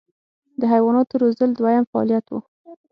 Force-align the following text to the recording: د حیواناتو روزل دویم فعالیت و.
د 0.59 0.61
حیواناتو 0.73 1.13
روزل 1.21 1.49
دویم 1.55 1.83
فعالیت 1.91 2.25
و. 2.29 2.33